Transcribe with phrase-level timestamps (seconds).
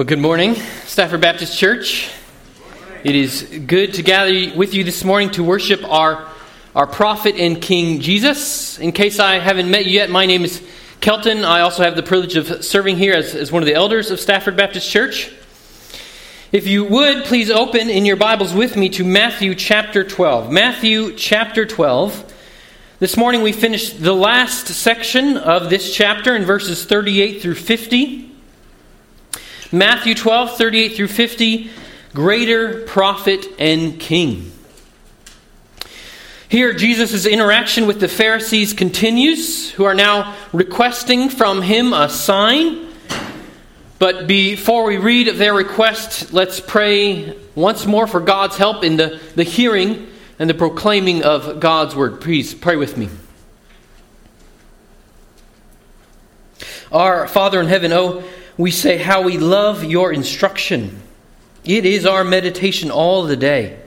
[0.00, 0.54] Well, good morning,
[0.86, 2.10] Stafford Baptist Church.
[3.04, 6.26] It is good to gather with you this morning to worship our,
[6.74, 8.78] our prophet and King Jesus.
[8.78, 10.66] In case I haven't met you yet, my name is
[11.02, 11.44] Kelton.
[11.44, 14.18] I also have the privilege of serving here as, as one of the elders of
[14.18, 15.30] Stafford Baptist Church.
[16.50, 20.50] If you would, please open in your Bibles with me to Matthew chapter 12.
[20.50, 22.32] Matthew chapter 12.
[23.00, 28.29] This morning we finished the last section of this chapter in verses 38 through 50.
[29.72, 31.70] Matthew 12, 38 through 50,
[32.12, 34.50] greater prophet and king.
[36.48, 42.88] Here, Jesus' interaction with the Pharisees continues, who are now requesting from him a sign.
[44.00, 49.20] But before we read their request, let's pray once more for God's help in the,
[49.36, 50.08] the hearing
[50.40, 52.20] and the proclaiming of God's word.
[52.20, 53.08] Please pray with me.
[56.90, 58.24] Our Father in heaven, oh,
[58.56, 61.00] we say how we love your instruction.
[61.64, 63.78] It is our meditation all the day.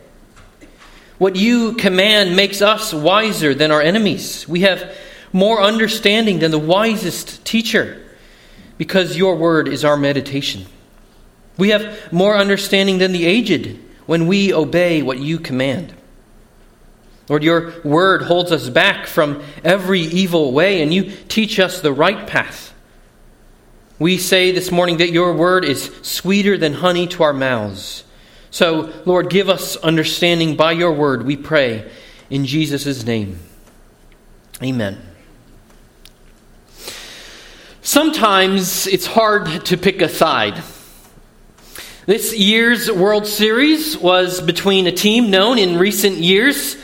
[1.18, 4.48] What you command makes us wiser than our enemies.
[4.48, 4.96] We have
[5.32, 8.02] more understanding than the wisest teacher
[8.78, 10.66] because your word is our meditation.
[11.58, 15.94] We have more understanding than the aged when we obey what you command.
[17.30, 21.94] Lord, your word holds us back from every evil way, and you teach us the
[21.94, 22.73] right path.
[24.04, 28.04] We say this morning that your word is sweeter than honey to our mouths.
[28.52, 31.90] So, Lord, give us understanding by your word, we pray,
[32.30, 33.40] in Jesus' name.
[34.62, 35.02] Amen.
[37.82, 40.62] Sometimes it's hard to pick a side.
[42.06, 46.76] This year's World Series was between a team known in recent years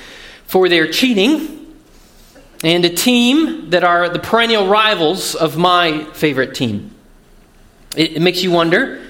[0.46, 1.76] for their cheating
[2.64, 6.89] and a team that are the perennial rivals of my favorite team.
[7.96, 9.06] It, it makes you wonder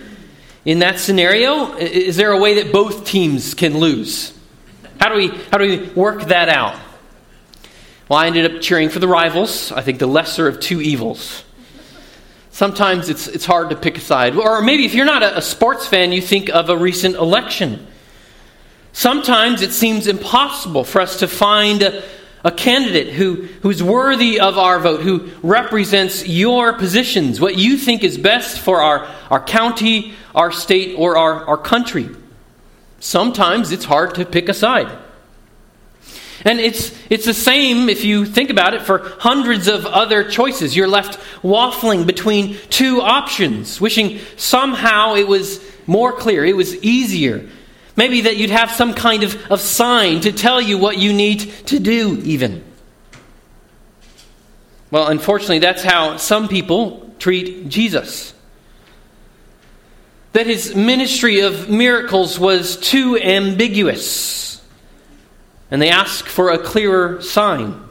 [0.65, 4.37] in that scenario, is there a way that both teams can lose?
[4.99, 6.79] How do we, how do we work that out?
[8.09, 9.71] Well, I ended up cheering for the rivals.
[9.71, 11.43] I think the lesser of two evils.
[12.51, 14.35] Sometimes it's, it's hard to pick a side.
[14.35, 17.87] Or maybe if you're not a, a sports fan, you think of a recent election.
[18.91, 22.03] Sometimes it seems impossible for us to find a,
[22.43, 28.03] a candidate who, who's worthy of our vote, who represents your positions, what you think
[28.03, 32.09] is best for our, our county, our state, or our, our country.
[32.99, 34.97] Sometimes it's hard to pick a side.
[36.45, 40.75] And it's, it's the same if you think about it for hundreds of other choices.
[40.75, 47.49] You're left waffling between two options, wishing somehow it was more clear, it was easier,
[47.99, 51.41] Maybe that you'd have some kind of, of sign to tell you what you need
[51.65, 52.63] to do, even.
[54.89, 58.33] Well, unfortunately, that's how some people treat Jesus.
[60.31, 64.63] That his ministry of miracles was too ambiguous,
[65.69, 67.83] and they ask for a clearer sign.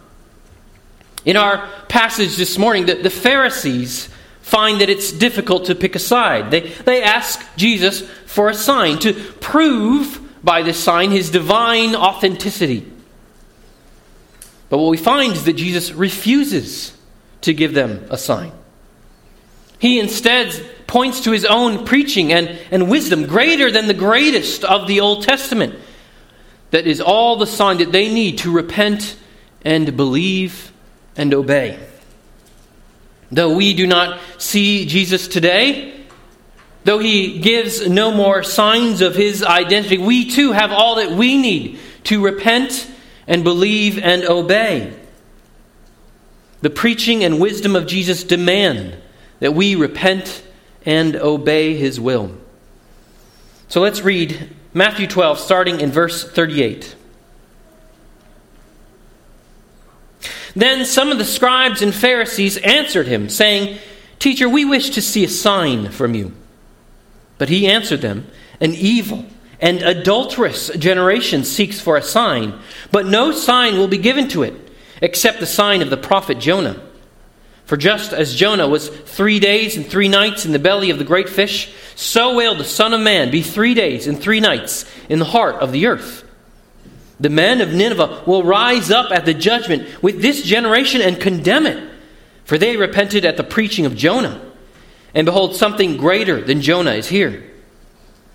[1.26, 4.08] In our passage this morning, the, the Pharisees
[4.40, 6.50] find that it's difficult to pick a side.
[6.50, 12.86] They, they ask Jesus for a sign to prove by this sign his divine authenticity.
[14.68, 16.94] But what we find is that Jesus refuses
[17.40, 18.52] to give them a sign.
[19.78, 20.52] He instead
[20.86, 25.22] points to his own preaching and, and wisdom, greater than the greatest of the Old
[25.22, 25.74] Testament,
[26.70, 29.16] that is all the sign that they need to repent
[29.62, 30.70] and believe
[31.16, 31.78] and obey.
[33.32, 35.97] Though we do not see Jesus today,
[36.88, 41.36] though he gives no more signs of his identity, we too have all that we
[41.36, 42.90] need to repent
[43.26, 44.98] and believe and obey.
[46.62, 48.96] The preaching and wisdom of Jesus demand
[49.40, 50.42] that we repent
[50.86, 52.34] and obey his will.
[53.68, 56.96] So let's read Matthew 12, starting in verse 38.
[60.56, 63.78] Then some of the scribes and Pharisees answered him, saying,
[64.18, 66.32] Teacher, we wish to see a sign from you.
[67.38, 68.26] But he answered them,
[68.60, 69.24] An evil
[69.60, 72.58] and adulterous generation seeks for a sign,
[72.92, 74.54] but no sign will be given to it,
[75.00, 76.80] except the sign of the prophet Jonah.
[77.64, 81.04] For just as Jonah was three days and three nights in the belly of the
[81.04, 85.18] great fish, so will the Son of Man be three days and three nights in
[85.18, 86.24] the heart of the earth.
[87.20, 91.66] The men of Nineveh will rise up at the judgment with this generation and condemn
[91.66, 91.92] it,
[92.44, 94.47] for they repented at the preaching of Jonah.
[95.14, 97.44] And behold, something greater than Jonah is here.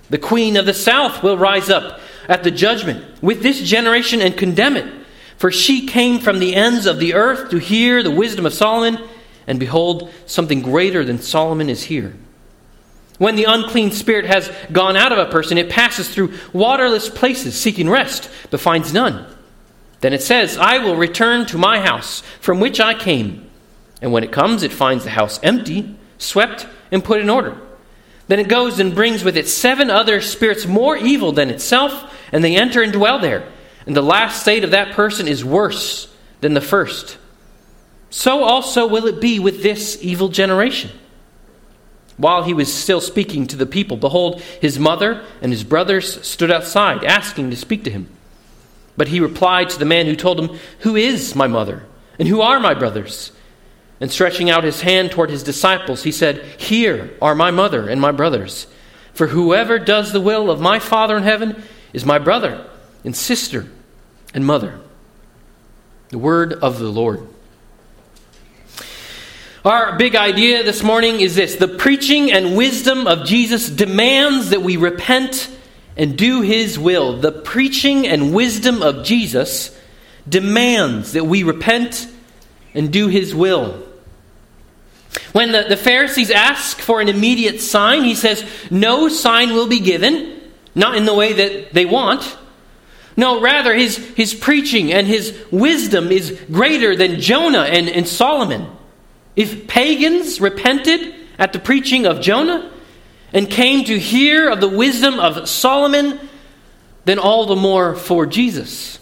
[0.09, 4.37] The queen of the south will rise up at the judgment with this generation and
[4.37, 4.91] condemn it,
[5.37, 8.99] for she came from the ends of the earth to hear the wisdom of Solomon,
[9.47, 12.15] and behold, something greater than Solomon is here.
[13.17, 17.59] When the unclean spirit has gone out of a person, it passes through waterless places
[17.59, 19.25] seeking rest, but finds none.
[20.01, 23.49] Then it says, I will return to my house from which I came.
[24.01, 27.57] And when it comes, it finds the house empty, swept, and put in order.
[28.27, 32.43] Then it goes and brings with it seven other spirits more evil than itself, and
[32.43, 33.47] they enter and dwell there.
[33.85, 37.17] And the last state of that person is worse than the first.
[38.09, 40.91] So also will it be with this evil generation.
[42.15, 46.51] While he was still speaking to the people, behold, his mother and his brothers stood
[46.51, 48.07] outside, asking to speak to him.
[48.95, 51.83] But he replied to the man who told him, Who is my mother?
[52.19, 53.31] And who are my brothers?
[53.99, 58.01] And stretching out his hand toward his disciples, he said, Here are my mother and
[58.01, 58.67] my brothers.
[59.13, 61.63] For whoever does the will of my Father in heaven
[61.93, 62.67] is my brother
[63.03, 63.67] and sister
[64.33, 64.79] and mother.
[66.09, 67.27] The word of the Lord.
[69.65, 74.61] Our big idea this morning is this the preaching and wisdom of Jesus demands that
[74.61, 75.49] we repent
[75.95, 77.19] and do his will.
[77.19, 79.79] The preaching and wisdom of Jesus
[80.27, 82.07] demands that we repent
[82.73, 83.83] and do his will.
[85.31, 89.79] When the, the Pharisees ask for an immediate sign, he says, No sign will be
[89.79, 90.41] given,
[90.75, 92.37] not in the way that they want.
[93.15, 98.67] No, rather, his, his preaching and his wisdom is greater than Jonah and, and Solomon.
[99.35, 102.71] If pagans repented at the preaching of Jonah
[103.31, 106.19] and came to hear of the wisdom of Solomon,
[107.05, 108.99] then all the more for Jesus.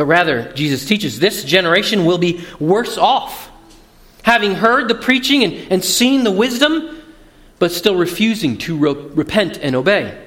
[0.00, 3.50] But rather, Jesus teaches this generation will be worse off,
[4.22, 7.02] having heard the preaching and, and seen the wisdom,
[7.58, 10.18] but still refusing to re- repent and obey.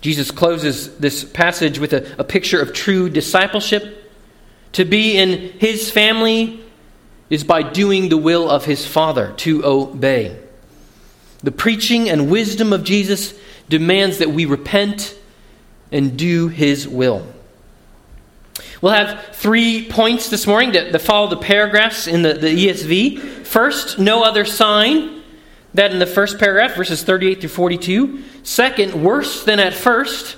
[0.00, 4.10] Jesus closes this passage with a, a picture of true discipleship.
[4.72, 6.64] To be in his family
[7.28, 10.40] is by doing the will of his Father, to obey.
[11.42, 13.38] The preaching and wisdom of Jesus
[13.68, 15.14] demands that we repent
[15.92, 17.35] and do his will.
[18.80, 23.18] We'll have three points this morning that, follow the paragraphs in the, the ESV.
[23.44, 25.22] First, no other sign.
[25.74, 28.22] That in the first paragraph, verses 38 through 42.
[28.42, 30.36] Second, worse than at first.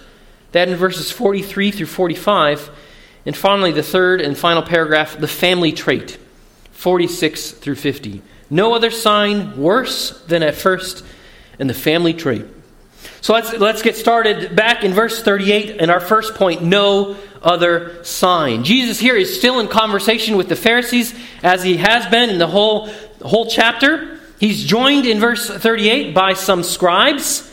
[0.52, 2.70] That in verses 43 through 45.
[3.24, 6.18] And finally, the third and final paragraph, the family trait.
[6.72, 8.22] 46 through 50.
[8.50, 11.04] No other sign worse than at first
[11.58, 12.46] in the family trait.
[13.20, 18.02] So let's, let's get started back in verse 38 and our first point no other
[18.04, 18.64] sign.
[18.64, 22.46] Jesus here is still in conversation with the Pharisees as he has been in the
[22.46, 22.88] whole,
[23.22, 24.18] whole chapter.
[24.38, 27.52] He's joined in verse 38 by some scribes.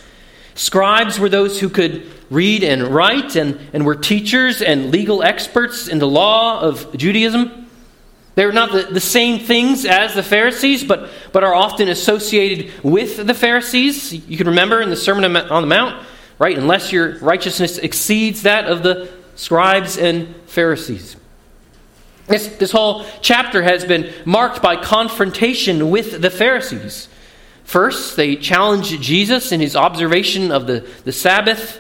[0.54, 5.88] Scribes were those who could read and write and, and were teachers and legal experts
[5.88, 7.68] in the law of Judaism.
[8.36, 13.26] They're not the, the same things as the Pharisees, but, but are often associated with
[13.26, 14.14] the Pharisees.
[14.14, 16.06] You can remember in the Sermon on the Mount,
[16.38, 16.58] right?
[16.58, 21.18] Unless your righteousness exceeds that of the scribes and Pharisees.
[22.28, 27.08] This, this whole chapter has been marked by confrontation with the Pharisees.
[27.64, 31.80] First, they challenge Jesus in his observation of the, the Sabbath,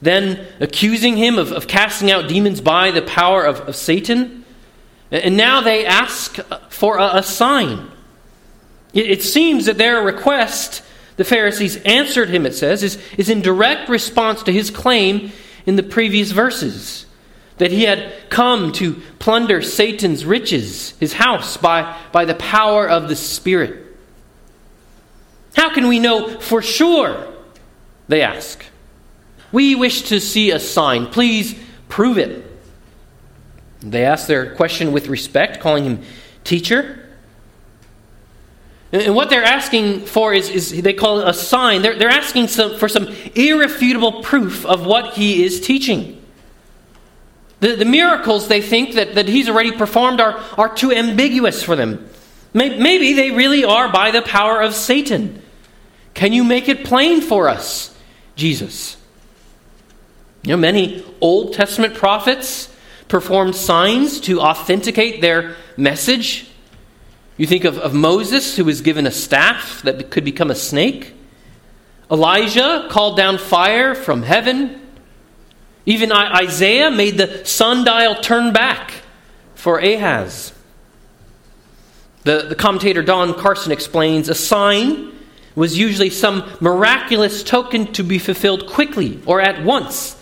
[0.00, 4.44] then accusing him of, of casting out demons by the power of, of Satan.
[5.10, 6.36] And now they ask
[6.70, 7.88] for a, a sign.
[8.92, 10.82] It, it seems that their request,
[11.16, 15.32] the Pharisees answered him, it says, is, is in direct response to his claim
[15.66, 17.06] in the previous verses
[17.58, 23.08] that he had come to plunder Satan's riches, his house, by, by the power of
[23.08, 23.86] the Spirit.
[25.54, 27.32] How can we know for sure?
[28.08, 28.64] They ask.
[29.52, 31.06] We wish to see a sign.
[31.06, 31.54] Please
[31.88, 32.50] prove it.
[33.80, 36.02] They ask their question with respect, calling him
[36.44, 37.01] teacher.
[38.92, 41.80] And what they're asking for is, is they call it a sign.
[41.80, 46.22] They're, they're asking some, for some irrefutable proof of what he is teaching.
[47.60, 51.74] The, the miracles they think that, that he's already performed are, are too ambiguous for
[51.74, 52.08] them.
[52.52, 55.42] Maybe they really are by the power of Satan.
[56.12, 57.96] Can you make it plain for us,
[58.36, 58.98] Jesus?
[60.42, 62.68] You know, many Old Testament prophets
[63.08, 66.50] performed signs to authenticate their message.
[67.42, 71.12] You think of, of Moses, who was given a staff that could become a snake.
[72.08, 74.80] Elijah called down fire from heaven.
[75.84, 78.92] Even Isaiah made the sundial turn back
[79.56, 80.52] for Ahaz.
[82.22, 85.10] The, the commentator Don Carson explains a sign
[85.56, 90.16] was usually some miraculous token to be fulfilled quickly or at once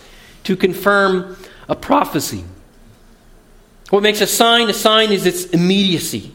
[0.45, 1.37] to confirm
[1.69, 2.43] a prophecy.
[3.91, 6.33] What makes a sign a sign is its immediacy.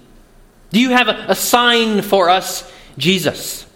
[0.70, 3.66] Do you have a, sign for us, Jesus?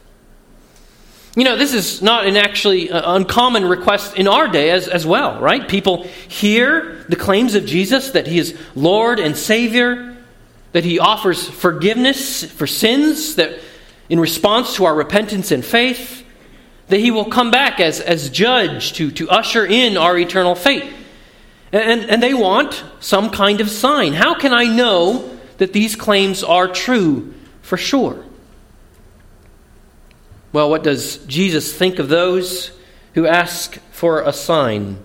[1.37, 5.07] You know, this is not an actually uh, uncommon request in our day as, as
[5.07, 5.67] well, right?
[5.69, 10.17] People hear the claims of Jesus that he is Lord and Savior,
[10.73, 13.61] that he offers forgiveness for sins, that
[14.09, 16.27] in response to our repentance and faith,
[16.89, 20.93] that he will come back as, as judge to, to usher in our eternal fate.
[21.73, 24.13] And, and they want some kind of sign.
[24.13, 28.25] How can I know that these claims are true for sure?
[30.55, 32.73] Well, what does Jesus think of those
[33.13, 35.05] who ask for a sign?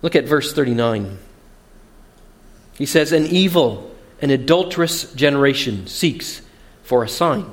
[0.00, 1.18] Look at verse 39.
[2.78, 6.40] He says, An evil and adulterous generation seeks
[6.84, 7.44] for a sign.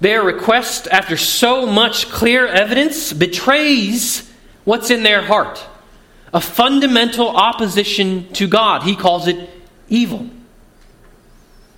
[0.00, 4.28] Their request, after so much clear evidence, betrays
[4.64, 5.64] what's in their heart
[6.32, 8.82] a fundamental opposition to God.
[8.82, 9.48] He calls it
[9.88, 10.28] evil.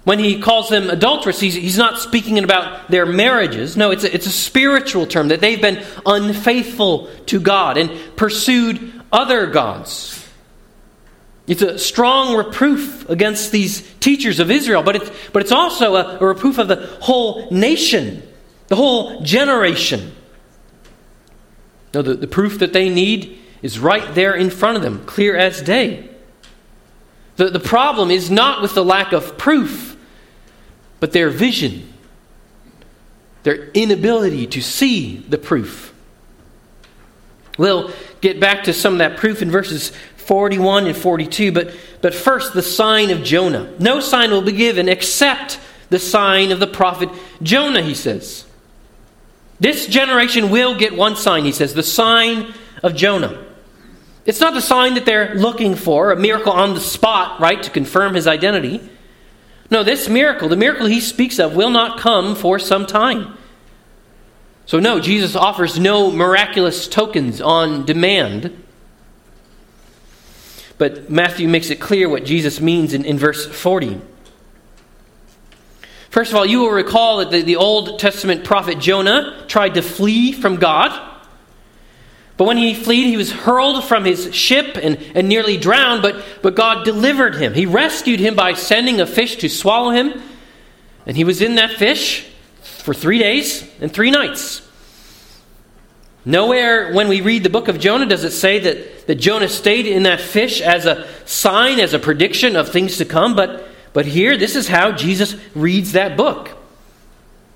[0.05, 3.77] When he calls them adulterous, he's, he's not speaking about their marriages.
[3.77, 9.03] No, it's a, it's a spiritual term that they've been unfaithful to God and pursued
[9.13, 10.27] other gods.
[11.47, 16.19] It's a strong reproof against these teachers of Israel, but it's, but it's also a,
[16.19, 18.23] a reproof of the whole nation,
[18.69, 20.13] the whole generation.
[21.95, 25.37] No, the, the proof that they need is right there in front of them, clear
[25.37, 26.09] as day.
[27.37, 29.97] The, the problem is not with the lack of proof,
[31.01, 31.93] but their vision,
[33.45, 35.95] their inability to see the proof.
[37.57, 41.53] We'll get back to some of that proof in verses 41 and 42.
[41.53, 43.73] But, but first, the sign of Jonah.
[43.79, 45.59] No sign will be given except
[45.91, 47.09] the sign of the prophet
[47.43, 48.45] Jonah, he says.
[49.61, 53.45] This generation will get one sign, he says, the sign of Jonah.
[54.29, 57.71] It's not the sign that they're looking for, a miracle on the spot, right, to
[57.71, 58.87] confirm his identity.
[59.71, 63.39] No, this miracle, the miracle he speaks of, will not come for some time.
[64.67, 68.65] So, no, Jesus offers no miraculous tokens on demand.
[70.77, 73.99] But Matthew makes it clear what Jesus means in, in verse 40.
[76.11, 79.83] First of all, you will recall that the, the Old Testament prophet Jonah tried to
[79.83, 81.08] flee from God.
[82.39, 86.25] But when he fled, he was hurled from his ship and, and nearly drowned, but,
[86.41, 87.53] but God delivered him.
[87.53, 90.23] He rescued him by sending a fish to swallow him.
[91.05, 92.25] And he was in that fish
[92.63, 94.63] for three days and three nights.
[96.25, 99.87] Nowhere when we read the book of Jonah does it say that, that Jonah stayed
[99.87, 104.07] in that fish as a sign, as a prediction of things to come, but, but
[104.07, 106.51] here, this is how Jesus reads that book.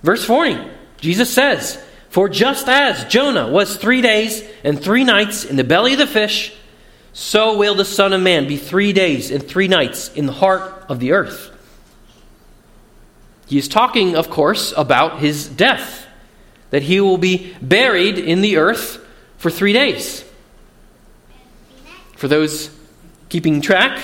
[0.02, 0.58] Verse 40,
[0.96, 1.80] Jesus says,
[2.12, 6.06] For just as Jonah was three days and three nights in the belly of the
[6.06, 6.54] fish,
[7.14, 10.84] so will the Son of Man be three days and three nights in the heart
[10.90, 11.50] of the earth.
[13.46, 16.06] He is talking, of course, about his death
[16.68, 19.02] that he will be buried in the earth
[19.38, 20.22] for three days.
[22.16, 22.70] For those
[23.30, 23.98] keeping track,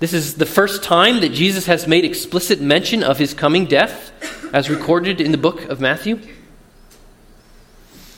[0.00, 4.10] this is the first time that Jesus has made explicit mention of his coming death,
[4.52, 6.18] as recorded in the book of Matthew.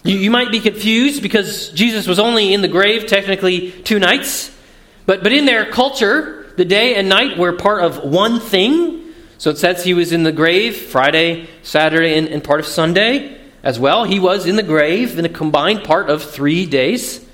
[0.06, 4.56] You, you might be confused because Jesus was only in the grave technically two nights,
[5.04, 9.12] but, but in their culture, the day and night were part of one thing.
[9.38, 13.38] So it says he was in the grave Friday, Saturday, and, and part of Sunday
[13.62, 14.04] as well.
[14.04, 17.24] He was in the grave in a combined part of three days.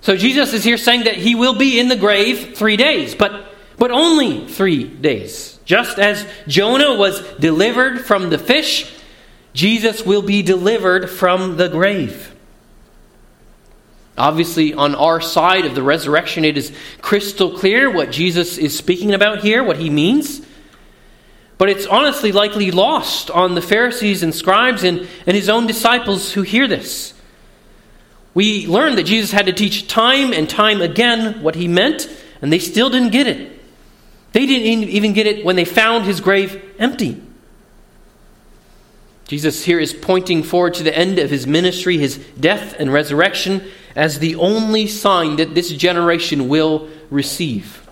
[0.00, 3.52] So Jesus is here saying that he will be in the grave three days, but,
[3.76, 5.58] but only three days.
[5.66, 8.92] Just as Jonah was delivered from the fish,
[9.56, 12.34] Jesus will be delivered from the grave.
[14.18, 19.14] Obviously, on our side of the resurrection, it is crystal clear what Jesus is speaking
[19.14, 20.42] about here, what he means.
[21.56, 26.34] But it's honestly likely lost on the Pharisees and scribes and, and his own disciples
[26.34, 27.14] who hear this.
[28.34, 32.10] We learn that Jesus had to teach time and time again what he meant,
[32.42, 33.58] and they still didn't get it.
[34.32, 37.22] They didn't even get it when they found his grave empty.
[39.28, 43.62] Jesus here is pointing forward to the end of his ministry, his death and resurrection,
[43.96, 47.82] as the only sign that this generation will receive.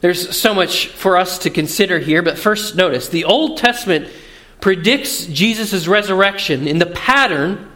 [0.00, 4.08] There's so much for us to consider here, but first notice the Old Testament
[4.60, 7.70] predicts Jesus' resurrection in the pattern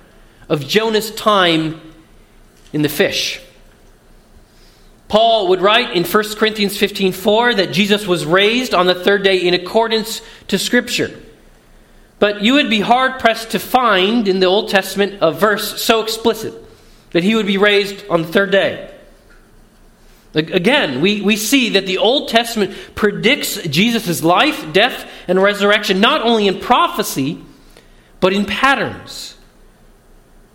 [0.49, 1.81] of Jonah's time
[2.73, 3.41] in the fish.
[5.09, 9.37] Paul would write in 1 Corinthians 15:4 that Jesus was raised on the third day
[9.37, 11.11] in accordance to scripture.
[12.19, 16.03] But you would be hard pressed to find in the Old Testament a verse so
[16.03, 16.55] explicit
[17.11, 18.91] that he would be raised on the third day.
[20.35, 26.23] Again, we, we see that the Old Testament predicts Jesus' life, death, and resurrection not
[26.23, 27.41] only in prophecy,
[28.19, 29.37] but in patterns.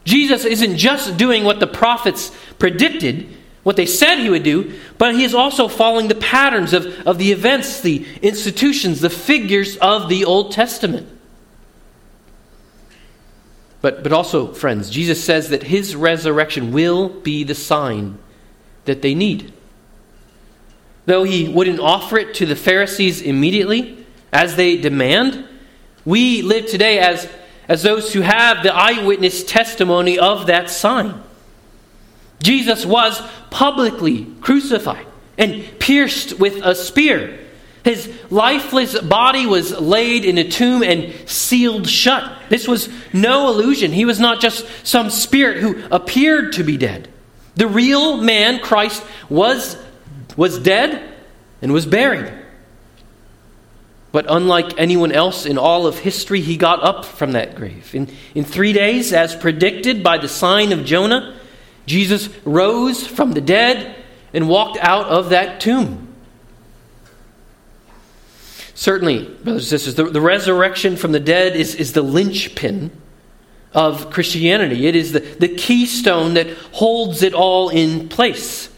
[0.04, 3.30] Jesus isn't just doing what the prophets predicted,
[3.64, 7.18] what they said he would do, but he is also following the patterns of, of
[7.18, 11.08] the events, the institutions, the figures of the Old Testament.
[13.82, 18.18] But, but also, friends, Jesus says that his resurrection will be the sign
[18.86, 19.54] that they need.
[21.06, 25.46] Though he wouldn't offer it to the Pharisees immediately, as they demand,
[26.06, 27.30] we live today as,
[27.68, 31.22] as those who have the eyewitness testimony of that sign.
[32.42, 35.06] Jesus was publicly crucified
[35.38, 37.40] and pierced with a spear.
[37.84, 42.32] His lifeless body was laid in a tomb and sealed shut.
[42.50, 43.92] This was no illusion.
[43.92, 47.08] He was not just some spirit who appeared to be dead.
[47.56, 49.78] The real man, Christ, was,
[50.36, 51.14] was dead
[51.62, 52.34] and was buried.
[54.12, 57.94] But unlike anyone else in all of history, he got up from that grave.
[57.94, 61.40] In, in three days, as predicted by the sign of Jonah,
[61.86, 63.96] Jesus rose from the dead
[64.34, 66.09] and walked out of that tomb.
[68.80, 72.92] Certainly, brothers and sisters, the, the resurrection from the dead is, is the linchpin
[73.74, 74.88] of Christianity.
[74.88, 78.70] It is the, the keystone that holds it all in place.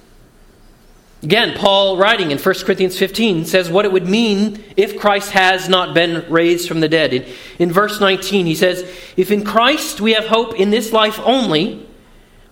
[1.21, 5.69] Again, Paul, writing in 1 Corinthians 15, says what it would mean if Christ has
[5.69, 7.13] not been raised from the dead.
[7.13, 8.81] In, in verse 19, he says,
[9.15, 11.87] If in Christ we have hope in this life only,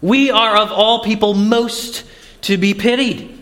[0.01, 2.06] we are of all people most
[2.41, 3.38] to be pitied.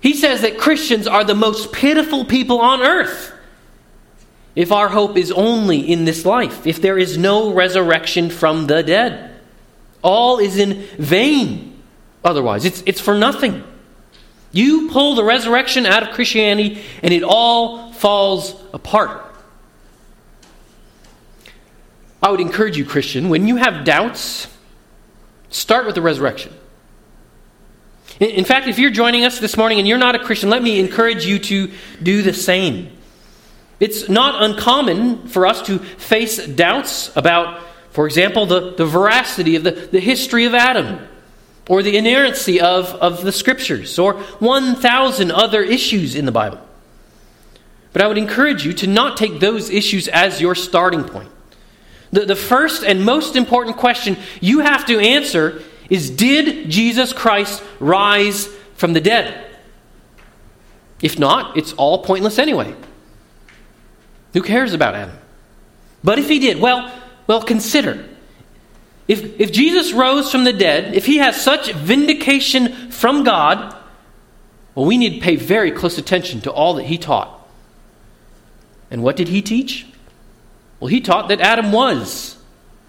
[0.00, 3.32] He says that Christians are the most pitiful people on earth.
[4.56, 8.82] If our hope is only in this life, if there is no resurrection from the
[8.82, 9.38] dead,
[10.02, 11.82] all is in vain
[12.24, 12.64] otherwise.
[12.64, 13.62] It's, it's for nothing.
[14.52, 19.24] You pull the resurrection out of Christianity, and it all falls apart.
[22.22, 24.48] I would encourage you, Christian, when you have doubts,
[25.50, 26.52] start with the resurrection.
[28.20, 30.78] In fact, if you're joining us this morning and you're not a Christian, let me
[30.78, 32.94] encourage you to do the same.
[33.80, 39.64] It's not uncommon for us to face doubts about, for example, the, the veracity of
[39.64, 41.00] the, the history of Adam,
[41.66, 46.60] or the inerrancy of, of the scriptures, or 1,000 other issues in the Bible.
[47.94, 51.30] But I would encourage you to not take those issues as your starting point.
[52.12, 57.62] The, the first and most important question you have to answer is Did Jesus Christ
[57.78, 59.46] rise from the dead?
[61.02, 62.74] If not, it's all pointless anyway.
[64.32, 65.16] Who cares about Adam?
[66.04, 66.92] But if he did, well,
[67.26, 68.06] well, consider.
[69.08, 73.76] If, if Jesus rose from the dead, if he has such vindication from God,
[74.74, 77.36] well, we need to pay very close attention to all that he taught.
[78.90, 79.86] And what did he teach?
[80.78, 82.38] Well, he taught that Adam was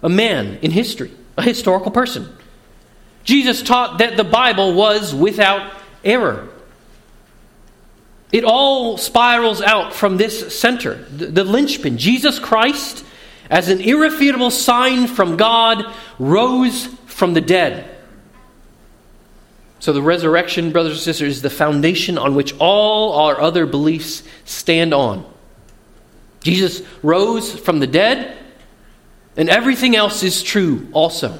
[0.02, 2.28] a man in history, a historical person.
[3.24, 5.72] Jesus taught that the Bible was without
[6.04, 6.48] error.
[8.32, 11.98] It all spirals out from this center, the, linchpin.
[11.98, 13.04] Jesus Christ,
[13.50, 15.84] as an irrefutable sign from God,
[16.18, 17.88] rose from the dead.
[19.80, 24.22] So the resurrection, brothers and sisters, is the foundation on which all our other beliefs
[24.44, 25.30] stand on.
[26.40, 28.36] Jesus rose from the dead,
[29.36, 31.38] and everything else is true also.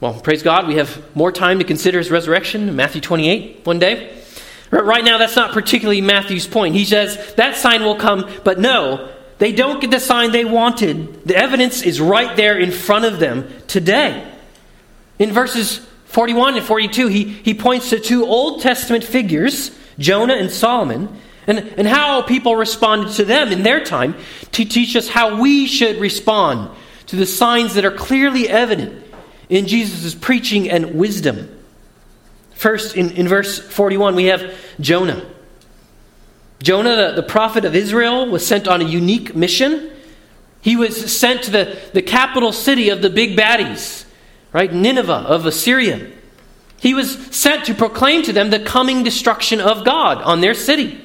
[0.00, 4.16] Well, praise God, we have more time to consider his resurrection Matthew 28 one day.
[4.70, 6.76] Right now, that's not particularly Matthew's point.
[6.76, 11.24] He says that sign will come, but no, they don't get the sign they wanted.
[11.24, 14.30] The evidence is right there in front of them today.
[15.18, 20.50] In verses 41 and 42, he, he points to two Old Testament figures, Jonah and
[20.50, 21.08] Solomon,
[21.48, 24.14] and, and how people responded to them in their time
[24.52, 26.70] to teach us how we should respond
[27.06, 29.07] to the signs that are clearly evident
[29.48, 31.54] in Jesus' preaching and wisdom.
[32.54, 35.24] First, in, in verse 41, we have Jonah.
[36.62, 39.90] Jonah, the, the prophet of Israel, was sent on a unique mission.
[40.60, 44.04] He was sent to the, the capital city of the big baddies,
[44.52, 44.72] right?
[44.72, 46.10] Nineveh of Assyria.
[46.80, 51.00] He was sent to proclaim to them the coming destruction of God on their city.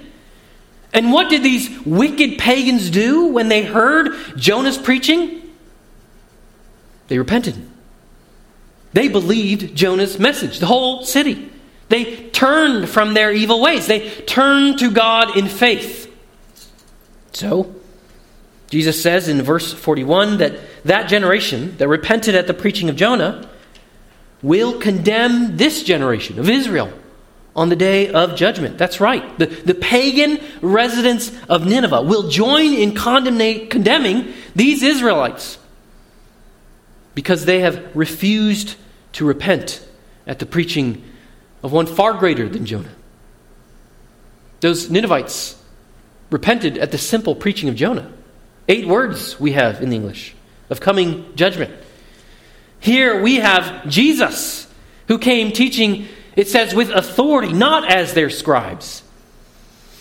[0.92, 5.42] And what did these wicked pagans do when they heard Jonah's preaching?
[7.08, 7.70] They repented.
[8.94, 11.52] They believed Jonah's message, the whole city.
[11.90, 13.88] They turned from their evil ways.
[13.88, 16.12] They turned to God in faith.
[17.34, 17.76] So,
[18.70, 23.50] Jesus says in verse 41 that that generation that repented at the preaching of Jonah
[24.42, 26.92] will condemn this generation of Israel
[27.56, 28.78] on the day of judgment.
[28.78, 29.38] That's right.
[29.38, 35.60] The, the pagan residents of Nineveh will join in condemning these Israelites
[37.16, 38.76] because they have refused
[39.14, 39.86] to repent
[40.28, 41.04] at the preaching
[41.62, 42.94] of one far greater than Jonah.
[44.60, 45.62] Those Ninevites
[46.30, 48.12] repented at the simple preaching of Jonah.
[48.68, 50.36] Eight words we have in the English
[50.70, 51.74] of coming judgment.
[52.80, 54.68] Here we have Jesus,
[55.08, 59.04] who came teaching, it says, with authority, not as their scribes.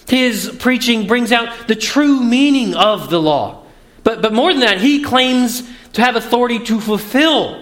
[0.09, 3.65] His preaching brings out the true meaning of the law.
[4.05, 7.62] But, but more than that, he claims to have authority to fulfill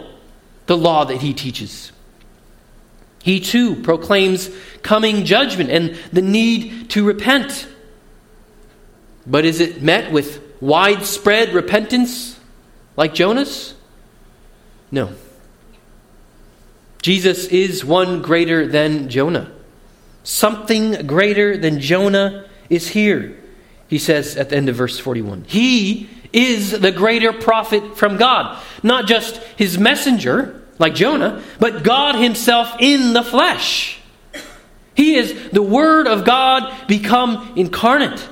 [0.70, 1.90] the law that he teaches.
[3.24, 4.48] He too proclaims
[4.82, 7.66] coming judgment and the need to repent.
[9.26, 12.38] But is it met with widespread repentance
[12.96, 13.74] like Jonah's?
[14.92, 15.12] No.
[17.02, 19.50] Jesus is one greater than Jonah.
[20.22, 23.36] Something greater than Jonah is here,
[23.88, 25.46] he says at the end of verse 41.
[25.48, 32.16] He is the greater prophet from God, not just his messenger, like Jonah, but God
[32.16, 34.00] himself in the flesh.
[34.94, 38.26] He is the Word of God become incarnate.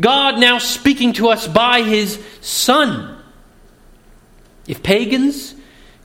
[0.00, 3.22] God now speaking to us by his Son.
[4.66, 5.54] If pagans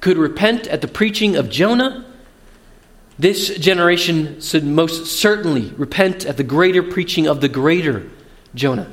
[0.02, 2.06] could repent at the preaching of Jonah,
[3.18, 8.10] this generation should most certainly repent at the greater preaching of the greater
[8.54, 8.92] Jonah.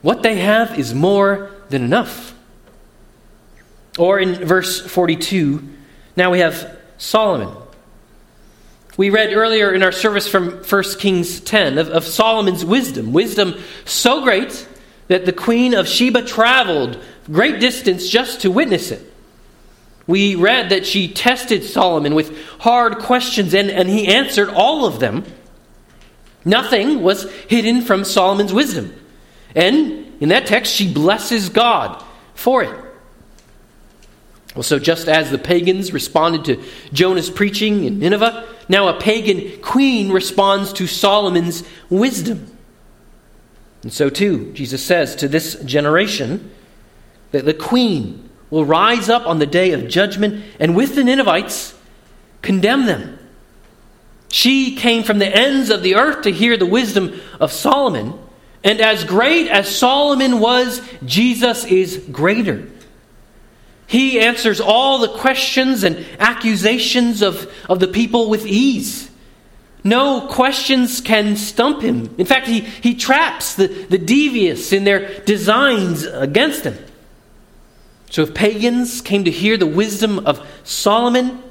[0.00, 2.31] What they have is more than enough.
[3.98, 5.68] Or in verse 42,
[6.16, 7.54] now we have Solomon.
[8.96, 13.12] We read earlier in our service from 1 Kings 10 of, of Solomon's wisdom.
[13.12, 14.66] Wisdom so great
[15.08, 19.10] that the queen of Sheba traveled great distance just to witness it.
[20.06, 25.00] We read that she tested Solomon with hard questions and, and he answered all of
[25.00, 25.24] them.
[26.44, 28.94] Nothing was hidden from Solomon's wisdom.
[29.54, 32.02] And in that text, she blesses God
[32.34, 32.91] for it.
[34.54, 36.62] Well, so just as the pagans responded to
[36.92, 42.56] Jonah's preaching in Nineveh, now a pagan queen responds to Solomon's wisdom.
[43.82, 46.50] And so too, Jesus says to this generation
[47.32, 51.74] that the queen will rise up on the day of judgment and with the Ninevites
[52.42, 53.18] condemn them.
[54.28, 58.18] She came from the ends of the earth to hear the wisdom of Solomon.
[58.62, 62.68] And as great as Solomon was, Jesus is greater.
[63.92, 69.10] He answers all the questions and accusations of, of the people with ease.
[69.84, 72.14] No questions can stump him.
[72.16, 76.78] In fact, he, he traps the, the devious in their designs against him.
[78.08, 81.42] So if pagans came to hear the wisdom of Solomon,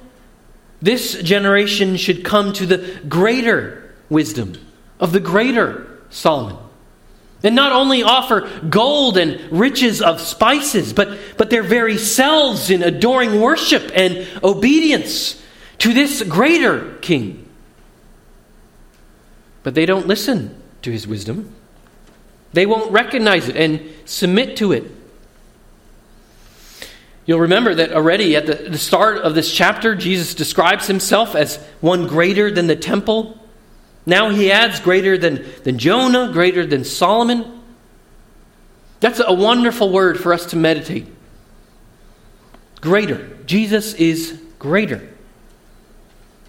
[0.81, 4.53] this generation should come to the greater wisdom
[4.99, 6.57] of the greater Solomon.
[7.43, 12.83] And not only offer gold and riches of spices, but, but their very selves in
[12.83, 15.41] adoring worship and obedience
[15.79, 17.49] to this greater king.
[19.63, 21.55] But they don't listen to his wisdom.
[22.53, 24.91] They won't recognize it and submit to it.
[27.25, 31.57] You'll remember that already at the, the start of this chapter, Jesus describes himself as
[31.79, 33.39] one greater than the temple.
[34.11, 37.61] Now he adds greater than, than Jonah, greater than Solomon.
[38.99, 41.07] That's a wonderful word for us to meditate.
[42.81, 43.37] Greater.
[43.45, 45.07] Jesus is greater.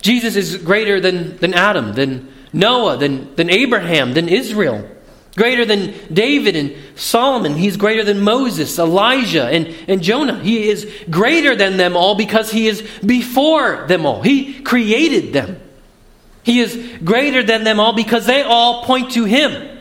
[0.00, 4.90] Jesus is greater than, than Adam, than Noah, than, than Abraham, than Israel.
[5.36, 7.54] Greater than David and Solomon.
[7.54, 10.40] He's greater than Moses, Elijah, and, and Jonah.
[10.40, 14.20] He is greater than them all because he is before them all.
[14.20, 15.60] He created them.
[16.42, 19.78] He is greater than them all because they all point to him.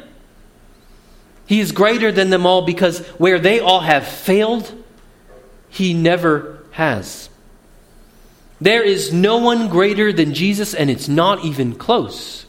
[1.48, 4.72] He is greater than them all because where they all have failed,
[5.70, 7.30] he never has.
[8.62, 12.46] There is no one greater than Jesus, and it's not even close.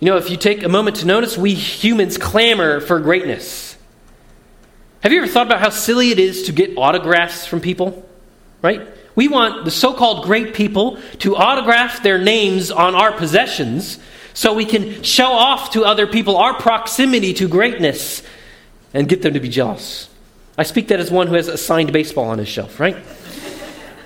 [0.00, 3.76] You know, if you take a moment to notice, we humans clamor for greatness.
[5.02, 8.08] Have you ever thought about how silly it is to get autographs from people?
[8.62, 8.88] Right?
[9.14, 13.98] We want the so called great people to autograph their names on our possessions
[14.34, 18.22] so we can show off to other people our proximity to greatness
[18.94, 20.08] and get them to be jealous.
[20.56, 22.96] I speak that as one who has a signed baseball on his shelf, right?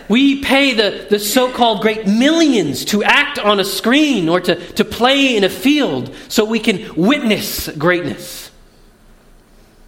[0.09, 4.55] We pay the, the so called great millions to act on a screen or to,
[4.73, 8.51] to play in a field so we can witness greatness.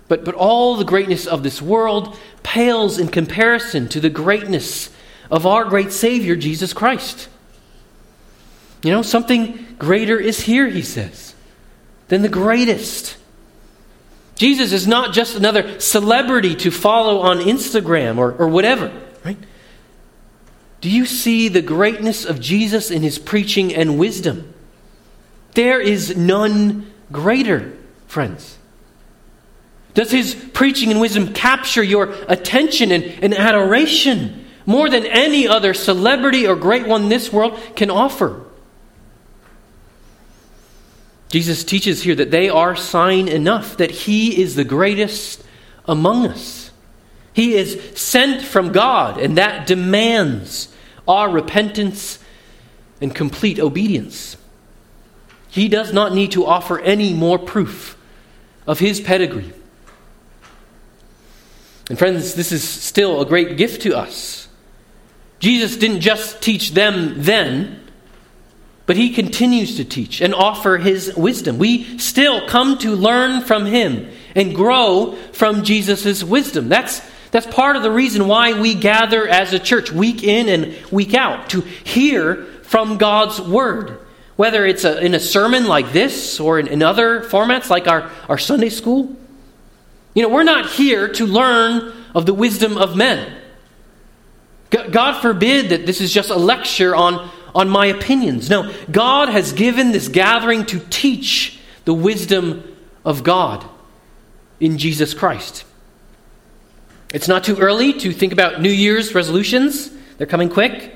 [0.09, 4.90] But, but all the greatness of this world pales in comparison to the greatness
[5.30, 7.28] of our great Savior, Jesus Christ.
[8.82, 11.34] You know, something greater is here, he says,
[12.08, 13.16] than the greatest.
[14.36, 18.92] Jesus is not just another celebrity to follow on Instagram or, or whatever,
[19.24, 19.38] right?
[20.80, 24.54] Do you see the greatness of Jesus in his preaching and wisdom?
[25.54, 28.58] There is none greater, friends.
[29.94, 35.72] Does his preaching and wisdom capture your attention and, and adoration more than any other
[35.72, 38.44] celebrity or great one this world can offer?
[41.31, 45.42] Jesus teaches here that they are sign enough that he is the greatest
[45.87, 46.70] among us.
[47.33, 50.68] He is sent from God, and that demands
[51.07, 52.18] our repentance
[53.00, 54.37] and complete obedience.
[55.48, 57.96] He does not need to offer any more proof
[58.66, 59.54] of his pedigree.
[61.88, 64.38] And, friends, this is still a great gift to us.
[65.38, 67.85] Jesus didn't just teach them then,
[68.87, 71.59] but he continues to teach and offer his wisdom.
[71.59, 76.68] We still come to learn from him and grow from Jesus' wisdom.
[76.68, 80.77] That's, that's part of the reason why we gather as a church week in and
[80.90, 84.01] week out to hear from God's word.
[84.37, 88.11] Whether it's a, in a sermon like this or in, in other formats like our,
[88.29, 89.16] our Sunday school.
[90.14, 93.35] You know, we're not here to learn of the wisdom of men.
[94.70, 98.50] God forbid that this is just a lecture on on my opinions.
[98.50, 103.64] No, God has given this gathering to teach the wisdom of God
[104.61, 105.64] in Jesus Christ.
[107.12, 110.94] It's not too early to think about New Year's resolutions, they're coming quick.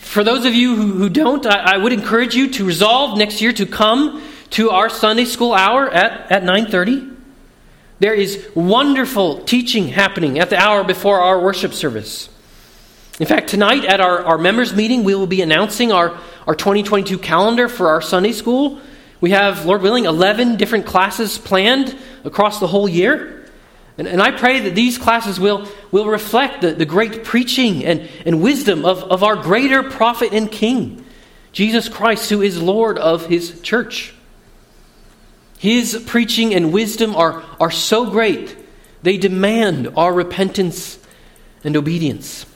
[0.00, 3.40] For those of you who, who don't, I, I would encourage you to resolve next
[3.40, 7.16] year to come to our Sunday school hour at, at 9:30.
[8.00, 12.28] There is wonderful teaching happening at the hour before our worship service.
[13.20, 17.18] In fact, tonight at our, our members' meeting, we will be announcing our, our 2022
[17.18, 18.80] calendar for our Sunday school.
[19.20, 23.50] We have, Lord willing, 11 different classes planned across the whole year.
[23.98, 28.08] And, and I pray that these classes will, will reflect the, the great preaching and,
[28.24, 31.04] and wisdom of, of our greater prophet and king,
[31.52, 34.14] Jesus Christ, who is Lord of his church.
[35.58, 38.56] His preaching and wisdom are, are so great,
[39.02, 40.98] they demand our repentance
[41.62, 42.46] and obedience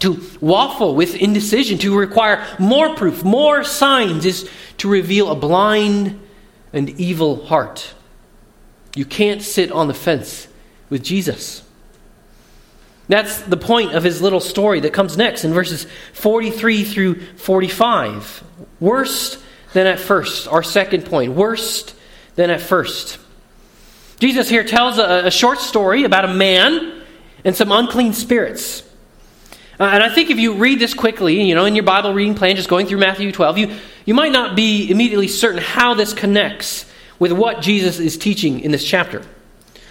[0.00, 6.20] to waffle with indecision, to require more proof, more signs, is to reveal a blind
[6.72, 7.94] and evil heart.
[8.94, 10.48] You can't sit on the fence
[10.90, 11.62] with Jesus.
[13.08, 18.42] That's the point of his little story that comes next in verses 43 through 45.
[18.80, 19.38] Worst
[19.72, 20.48] than at first.
[20.48, 21.32] Our second point.
[21.32, 21.94] Worst
[22.34, 23.18] than at first.
[24.20, 27.02] Jesus here tells a, a short story about a man
[27.44, 28.82] and some unclean spirits.
[29.78, 32.34] Uh, and I think if you read this quickly, you know, in your Bible reading
[32.34, 36.12] plan, just going through Matthew 12, you, you might not be immediately certain how this
[36.12, 36.86] connects
[37.18, 39.22] with what Jesus is teaching in this chapter.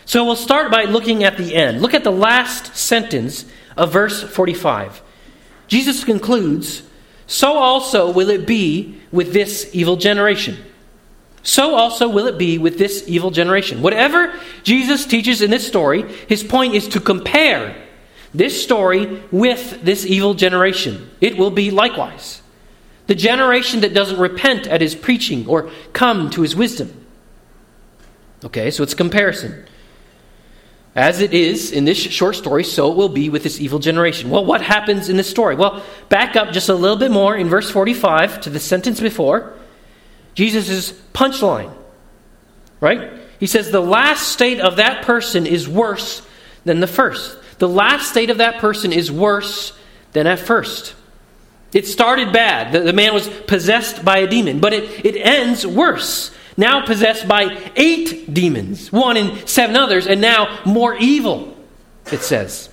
[0.05, 1.81] So we'll start by looking at the end.
[1.81, 5.01] Look at the last sentence of verse 45.
[5.67, 6.83] Jesus concludes,
[7.27, 10.57] So also will it be with this evil generation.
[11.41, 13.81] So also will it be with this evil generation.
[13.81, 17.82] Whatever Jesus teaches in this story, his point is to compare
[18.33, 21.09] this story with this evil generation.
[21.21, 22.41] It will be likewise.
[23.07, 27.05] The generation that doesn't repent at his preaching or come to his wisdom.
[28.43, 29.65] Okay, so it's a comparison.
[30.95, 34.29] As it is in this short story, so it will be with this evil generation.
[34.29, 35.55] Well, what happens in this story?
[35.55, 39.53] Well, back up just a little bit more in verse 45 to the sentence before.
[40.35, 41.73] Jesus' punchline,
[42.79, 43.11] right?
[43.39, 46.25] He says, The last state of that person is worse
[46.63, 49.71] than the first the last state of that person is worse
[50.11, 50.95] than at first.
[51.71, 52.73] It started bad.
[52.73, 56.31] The, the, man was possessed by a demon, but it, it ends worse.
[56.57, 61.55] Now possessed by eight demons, one and seven others, and now more evil,
[62.11, 62.67] it says.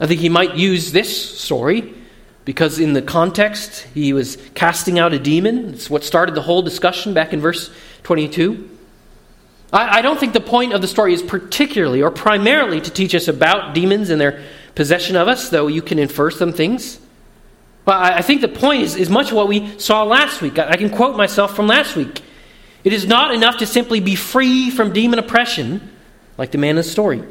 [0.00, 1.92] I think he might use this story
[2.46, 5.74] because, in the context, he was casting out a demon.
[5.74, 7.70] It's what started the whole discussion back in verse
[8.04, 8.70] 22.
[9.74, 13.14] I, I don't think the point of the story is particularly or primarily to teach
[13.14, 14.42] us about demons and their
[14.74, 17.00] possession of us, though you can infer some things.
[17.84, 20.58] But I think the point is, is much what we saw last week.
[20.58, 22.22] I can quote myself from last week.
[22.82, 25.90] It is not enough to simply be free from demon oppression,
[26.38, 27.22] like the man in the story.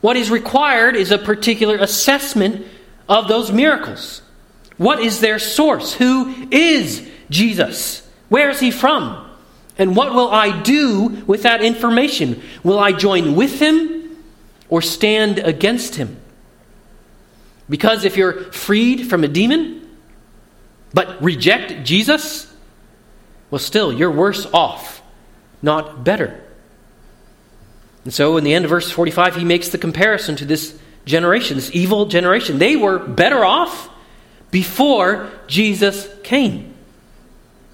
[0.00, 2.66] What is required is a particular assessment
[3.08, 4.22] of those miracles.
[4.76, 5.94] What is their source?
[5.94, 8.08] Who is Jesus?
[8.28, 9.27] Where is he from?
[9.78, 12.42] And what will I do with that information?
[12.64, 14.16] Will I join with him
[14.68, 16.20] or stand against him?
[17.70, 19.88] Because if you're freed from a demon,
[20.92, 22.52] but reject Jesus,
[23.50, 25.00] well, still, you're worse off,
[25.62, 26.42] not better.
[28.04, 31.56] And so, in the end of verse 45, he makes the comparison to this generation,
[31.56, 32.58] this evil generation.
[32.58, 33.90] They were better off
[34.50, 36.74] before Jesus came.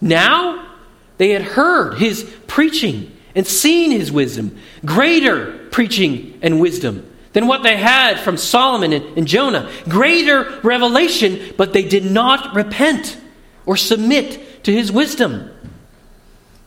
[0.01, 0.74] Now,
[1.19, 7.63] they had heard his preaching and seen his wisdom, greater preaching and wisdom than what
[7.63, 9.71] they had from Solomon and, Jonah.
[9.89, 13.21] Greater revelation, but they did not repent
[13.67, 15.51] or submit to his wisdom.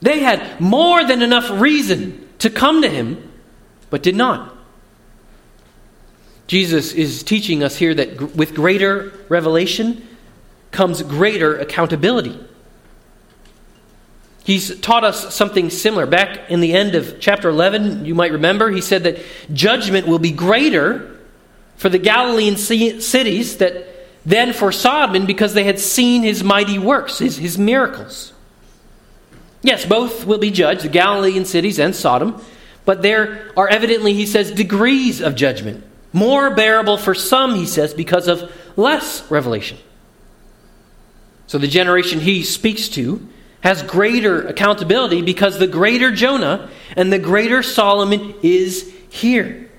[0.02, 3.32] They had more than enough reason to come to him,
[3.90, 4.56] but did not.
[6.48, 10.06] Jesus is teaching us here that with greater revelation
[10.72, 12.40] comes greater accountability.
[14.48, 16.06] He's taught us something similar.
[16.06, 19.20] Back in the end of chapter 11, you might remember, he said that
[19.52, 21.20] judgment will be greater
[21.76, 23.88] for the Galilean cities that
[24.26, 28.32] than for Sodom because they had seen his mighty works, his, his miracles.
[29.64, 32.42] Yes, both will be judged, the Galilean cities and Sodom,
[32.86, 35.84] but there are evidently, he says, degrees of judgment.
[36.14, 39.78] More bearable for some, he says, because of less revelation.
[41.48, 43.28] So the generation he speaks to
[43.68, 49.70] has greater accountability because the greater Jonah and the greater Solomon is here.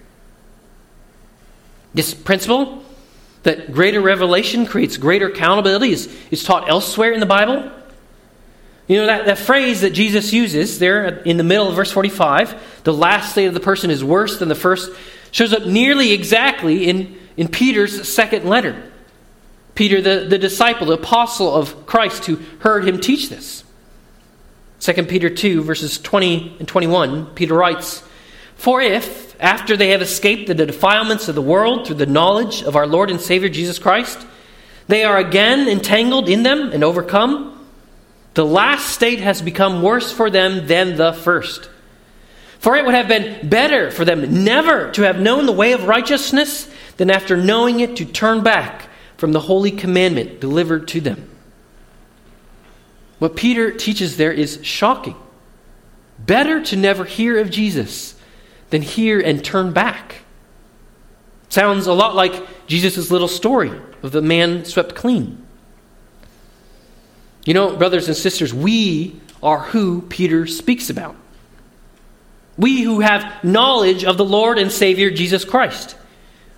[1.95, 2.85] This principle
[3.45, 7.73] that greater revelation creates greater accountability is, is taught elsewhere in the Bible.
[8.89, 12.83] You know, that, that phrase that Jesus uses there in the middle of verse 45,
[12.85, 14.93] the last state of the person is worse than the first,
[15.31, 18.93] shows up nearly exactly in, in Peter's second letter.
[19.75, 23.65] Peter, the, the disciple, the apostle of Christ, who heard him teach this.
[24.81, 28.03] 2 Peter 2, verses 20 and 21, Peter writes,
[28.55, 32.77] For if, after they have escaped the defilements of the world through the knowledge of
[32.77, 34.25] our Lord and Savior Jesus Christ,
[34.87, 37.55] they are again entangled in them and overcome,
[38.35, 41.69] the last state has become worse for them than the first.
[42.61, 45.85] For it would have been better for them never to have known the way of
[45.85, 51.29] righteousness than after knowing it to turn back from the holy commandment delivered to them.
[53.19, 55.17] What Peter teaches there is shocking.
[56.19, 58.15] Better to never hear of Jesus
[58.71, 60.17] than hear and turn back.
[61.49, 65.45] Sounds a lot like Jesus' little story of the man swept clean.
[67.45, 71.17] You know, brothers and sisters, we are who Peter speaks about.
[72.59, 75.97] We who have knowledge of the Lord and Savior Jesus Christ.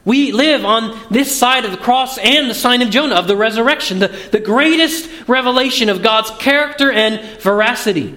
[0.05, 3.37] We live on this side of the cross and the sign of Jonah, of the
[3.37, 8.17] resurrection, the, the greatest revelation of God's character and veracity.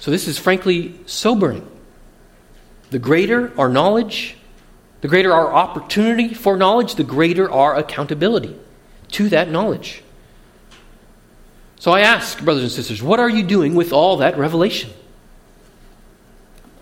[0.00, 1.68] So, this is frankly sobering.
[2.90, 4.36] The greater our knowledge,
[5.00, 8.56] the greater our opportunity for knowledge, the greater our accountability
[9.12, 10.02] to that knowledge.
[11.78, 14.90] So, I ask, brothers and sisters, what are you doing with all that revelation?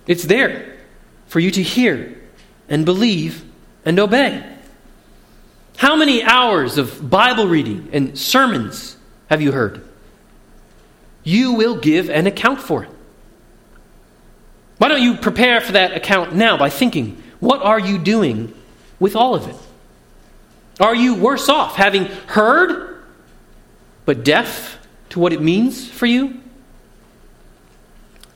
[0.07, 0.79] It's there
[1.27, 2.20] for you to hear
[2.71, 3.45] and believe
[3.85, 4.43] and obey.
[5.77, 8.97] How many hours of Bible reading and sermons
[9.29, 9.87] have you heard?
[11.25, 12.91] You will give an account for it.
[14.79, 18.55] Why don't you prepare for that account now by thinking, what are you doing
[18.99, 19.57] with all of it?
[20.79, 23.03] Are you worse off having heard
[24.07, 24.79] but deaf
[25.11, 26.41] to what it means for you?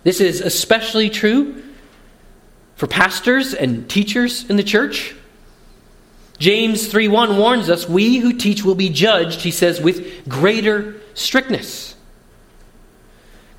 [0.02, 1.63] This is especially true
[2.84, 5.14] for pastors and teachers in the church.
[6.38, 11.94] James 3:1 warns us, "We who teach will be judged," he says, "with greater strictness."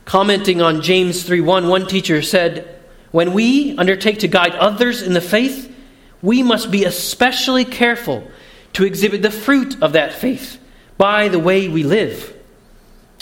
[0.06, 2.68] Commenting on James 3:1, one teacher said,
[3.10, 5.74] "When we undertake to guide others in the faith,
[6.22, 8.30] we must be especially careful
[8.74, 10.60] to exhibit the fruit of that faith
[11.00, 12.32] by the way we live."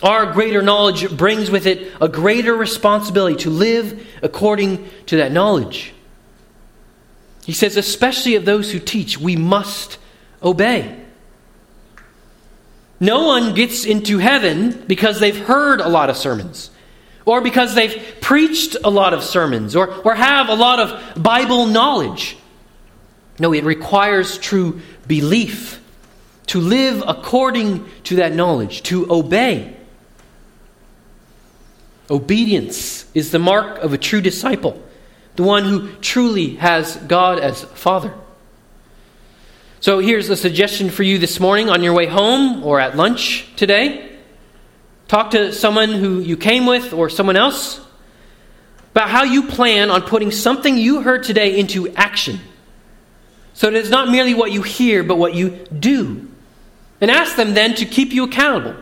[0.03, 5.93] Our greater knowledge brings with it a greater responsibility to live according to that knowledge.
[7.45, 9.97] He says, especially of those who teach, we must
[10.43, 10.99] obey.
[12.99, 16.69] No one gets into heaven because they've heard a lot of sermons,
[17.25, 21.65] or because they've preached a lot of sermons, or, or have a lot of Bible
[21.65, 22.35] knowledge.
[23.39, 25.81] No, it requires true belief
[26.47, 29.77] to live according to that knowledge, to obey.
[32.13, 34.79] Obedience is the mark of a true disciple,
[35.35, 38.13] the one who truly has God as Father.
[39.79, 43.47] So here's a suggestion for you this morning on your way home or at lunch
[43.55, 44.15] today.
[45.07, 47.81] Talk to someone who you came with or someone else
[48.91, 52.39] about how you plan on putting something you heard today into action.
[53.55, 56.29] So it's not merely what you hear, but what you do.
[57.01, 58.75] And ask them then to keep you accountable,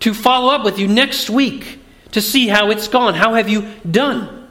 [0.00, 1.79] to follow up with you next week
[2.12, 3.14] to see how it's gone.
[3.14, 4.48] How have you done?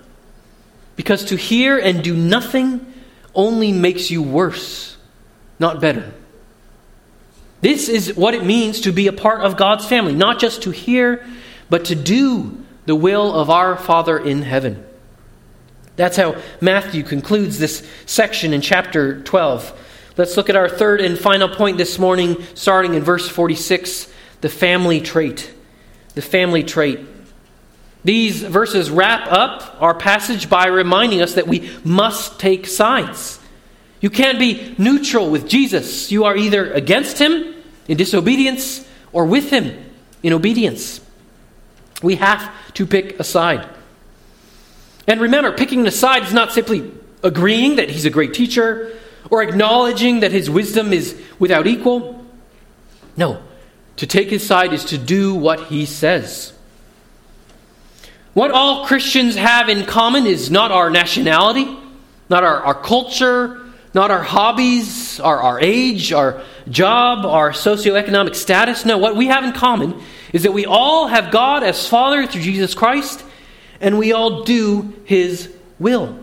[0.96, 2.86] Because to hear and do nothing
[3.34, 4.98] only makes you worse,
[5.60, 6.14] not better.
[7.62, 10.72] This is what it means to be a part of God's family, not just to
[10.72, 11.26] hear,
[11.70, 14.84] but to do the will of our Father in heaven.
[15.96, 20.14] That's how Matthew concludes this section in chapter 12.
[20.16, 24.50] Let's look at our third and final point this morning, starting in verse 46 the
[24.50, 25.52] family trait.
[26.16, 27.02] The family trait.
[28.04, 33.40] These verses wrap up our passage by reminding us that we must take sides.
[34.02, 36.12] You can't be neutral with Jesus.
[36.12, 37.56] You are either against him
[37.88, 39.78] in disobedience or with him
[40.24, 41.02] in obedience.
[42.02, 43.68] We have to pick a side.
[45.06, 46.92] And remember, picking a side is not simply
[47.24, 48.98] agreeing that he's a great teacher
[49.30, 52.24] or acknowledging that his wisdom is without equal.
[53.18, 53.42] No,
[53.98, 56.54] to take his side is to do what he says.
[58.40, 61.78] What all Christians have in common is not our nationality,
[62.30, 68.86] not our, our culture, not our hobbies, our, our age, our job, our socioeconomic status.
[68.86, 72.44] No, what we have in common is that we all have God as Father through
[72.44, 73.26] Jesus Christ,
[73.82, 76.18] and we all do His will.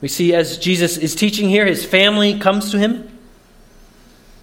[0.00, 3.08] We see as Jesus is teaching here, his family comes to him.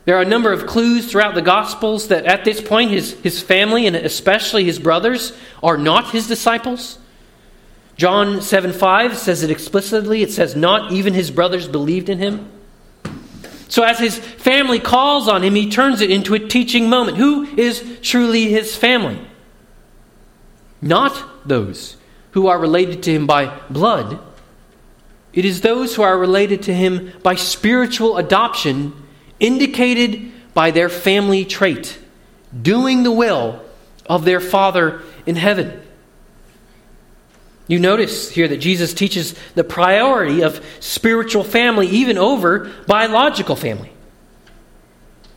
[0.05, 3.41] There are a number of clues throughout the Gospels that at this point his, his
[3.41, 6.97] family, and especially his brothers, are not his disciples.
[7.97, 10.23] John 7 5 says it explicitly.
[10.23, 12.49] It says, Not even his brothers believed in him.
[13.67, 17.17] So, as his family calls on him, he turns it into a teaching moment.
[17.17, 19.19] Who is truly his family?
[20.81, 21.95] Not those
[22.31, 24.19] who are related to him by blood.
[25.31, 28.93] It is those who are related to him by spiritual adoption,
[29.41, 31.99] indicated by their family trait,
[32.61, 33.61] doing the will
[34.05, 35.81] of their Father in heaven.
[37.67, 43.91] You notice here that Jesus teaches the priority of spiritual family even over biological family.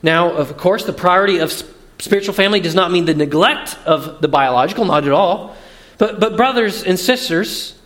[0.02, 1.52] Now, of course, the priority of
[1.98, 5.56] spiritual family does not mean the neglect of the biological, not at all.
[5.96, 7.78] But, but brothers and sisters,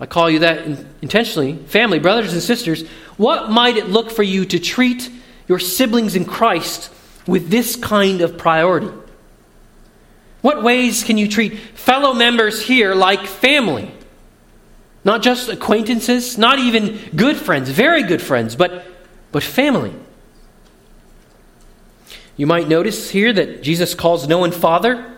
[0.00, 0.66] I call you that
[1.00, 5.08] intentionally, family, brothers and sisters, what might it look for you to treat
[5.48, 6.90] your siblings in Christ
[7.26, 8.90] with this kind of priority?
[10.40, 13.92] What ways can you treat fellow members here like family?
[15.04, 18.84] Not just acquaintances, not even good friends, very good friends, but,
[19.30, 19.94] but family.
[22.36, 25.14] You might notice here that Jesus calls no one Father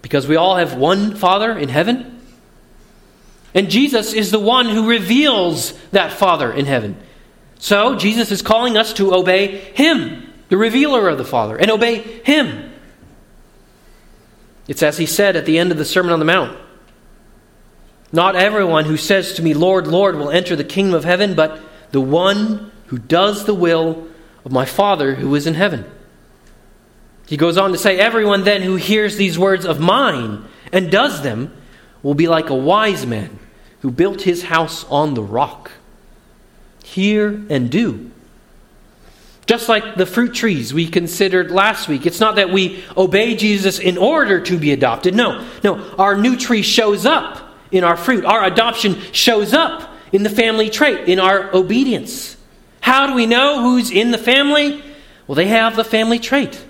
[0.00, 2.20] because we all have one Father in heaven.
[3.54, 6.96] And Jesus is the one who reveals that Father in heaven.
[7.62, 11.98] So Jesus is calling us to obey Him, the revealer of the Father, and obey
[11.98, 12.72] Him.
[14.66, 16.58] It's as he said at the end of the Sermon on the Mount
[18.10, 21.60] Not everyone who says to me, Lord, Lord, will enter the kingdom of heaven, but
[21.92, 24.08] the one who does the will
[24.44, 25.88] of my Father who is in heaven.
[27.28, 31.22] He goes on to say, Everyone then who hears these words of mine and does
[31.22, 31.56] them
[32.02, 33.38] will be like a wise man
[33.82, 35.70] who built his house on the rock.
[36.92, 38.12] Hear and do
[39.46, 42.06] just like the fruit trees we considered last week.
[42.06, 45.14] It's not that we obey Jesus in order to be adopted.
[45.14, 45.82] No, no.
[45.98, 48.24] Our new tree shows up in our fruit.
[48.24, 52.36] Our adoption shows up in the family trait, in our obedience.
[52.80, 54.82] How do we know who's in the family?
[55.26, 56.64] Well, they have the family trait.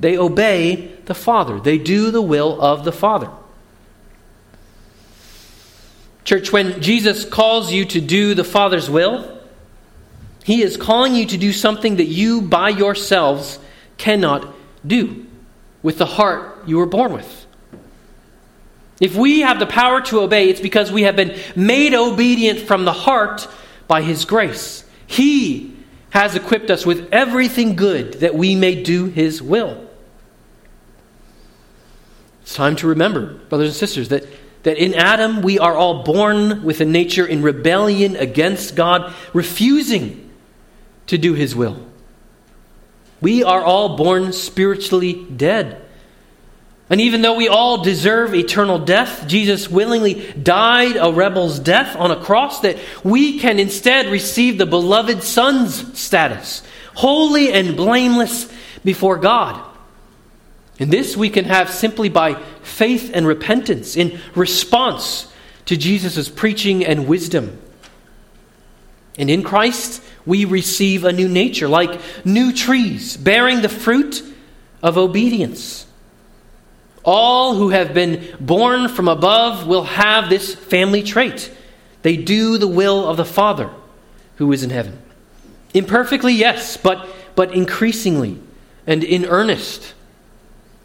[0.00, 3.30] They obey the Father, they do the will of the Father.
[6.24, 9.33] Church, when Jesus calls you to do the Father's will,
[10.44, 13.58] he is calling you to do something that you by yourselves
[13.96, 14.54] cannot
[14.86, 15.24] do
[15.82, 17.46] with the heart you were born with.
[19.00, 22.84] If we have the power to obey, it's because we have been made obedient from
[22.84, 23.48] the heart
[23.88, 24.84] by His grace.
[25.06, 25.74] He
[26.10, 29.88] has equipped us with everything good that we may do His will.
[32.42, 34.26] It's time to remember, brothers and sisters, that,
[34.64, 40.23] that in Adam we are all born with a nature in rebellion against God, refusing
[41.06, 41.78] to do his will.
[43.20, 45.80] We are all born spiritually dead.
[46.90, 52.10] And even though we all deserve eternal death, Jesus willingly died a rebel's death on
[52.10, 56.62] a cross that we can instead receive the beloved Son's status,
[56.94, 58.52] holy and blameless
[58.84, 59.62] before God.
[60.78, 65.32] And this we can have simply by faith and repentance in response
[65.66, 67.58] to Jesus' preaching and wisdom.
[69.16, 74.22] And in Christ, we receive a new nature, like new trees, bearing the fruit
[74.82, 75.86] of obedience.
[77.04, 81.52] All who have been born from above will have this family trait.
[82.02, 83.70] They do the will of the Father
[84.36, 85.00] who is in heaven.
[85.74, 88.40] Imperfectly, yes, but, but increasingly
[88.86, 89.94] and in earnest.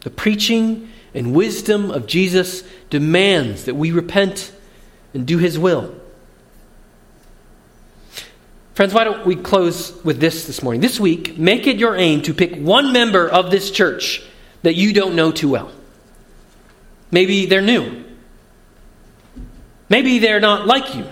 [0.00, 4.52] The preaching and wisdom of Jesus demands that we repent
[5.12, 5.94] and do his will.
[8.80, 10.80] Friends, why don't we close with this this morning?
[10.80, 14.22] This week, make it your aim to pick one member of this church
[14.62, 15.70] that you don't know too well.
[17.10, 18.02] Maybe they're new.
[19.90, 21.04] Maybe they're not like you.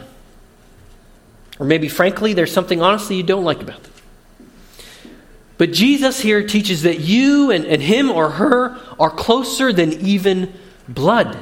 [1.59, 3.93] Or maybe, frankly, there's something honestly you don't like about them.
[5.59, 10.55] But Jesus here teaches that you and, and him or her are closer than even
[10.89, 11.37] blood.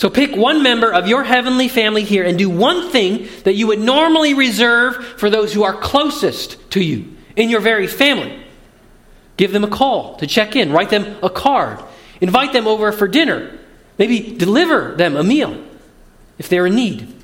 [0.00, 3.66] So pick one member of your heavenly family here and do one thing that you
[3.66, 8.42] would normally reserve for those who are closest to you in your very family.
[9.36, 11.80] Give them a call to check in, write them a card,
[12.18, 13.58] invite them over for dinner,
[13.98, 15.62] maybe deliver them a meal
[16.38, 17.14] if they're in need.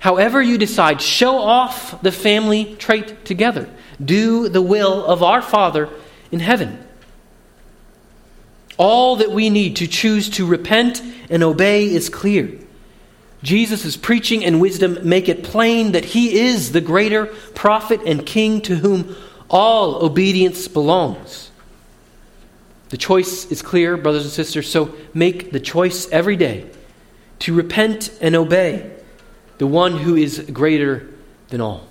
[0.00, 3.70] However, you decide, show off the family trait together.
[4.04, 5.88] Do the will of our Father
[6.32, 6.83] in heaven.
[8.76, 12.50] All that we need to choose to repent and obey is clear.
[13.42, 18.60] Jesus' preaching and wisdom make it plain that he is the greater prophet and king
[18.62, 19.14] to whom
[19.50, 21.50] all obedience belongs.
[22.88, 26.70] The choice is clear, brothers and sisters, so make the choice every day
[27.40, 28.90] to repent and obey
[29.58, 31.08] the one who is greater
[31.48, 31.86] than all.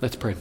[0.00, 0.36] Let's pray.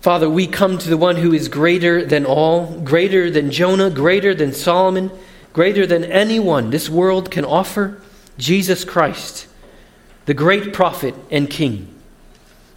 [0.00, 4.34] Father, we come to the one who is greater than all, greater than Jonah, greater
[4.34, 5.10] than Solomon,
[5.52, 8.00] greater than anyone this world can offer
[8.38, 9.46] Jesus Christ,
[10.24, 11.94] the great prophet and king.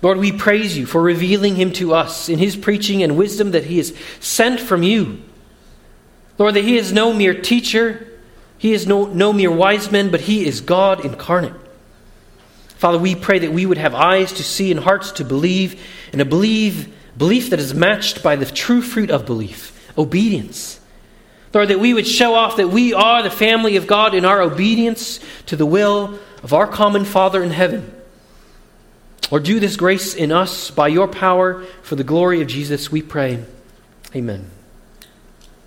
[0.01, 3.65] Lord, we praise you for revealing him to us in his preaching and wisdom that
[3.65, 5.21] he is sent from you.
[6.37, 8.05] Lord, that he is no mere teacher,
[8.57, 11.53] he is no, no mere wise man, but he is God incarnate.
[12.75, 16.19] Father, we pray that we would have eyes to see and hearts to believe, and
[16.19, 20.79] to believe Belief that is matched by the true fruit of belief obedience.
[21.53, 24.41] Lord, that we would show off that we are the family of God in our
[24.41, 27.93] obedience to the will of our common Father in heaven.
[29.29, 33.01] Or do this grace in us by your power for the glory of Jesus, we
[33.01, 33.43] pray.
[34.15, 34.49] Amen.